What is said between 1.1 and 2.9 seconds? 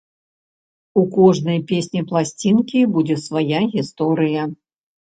кожнай песні пласцінкі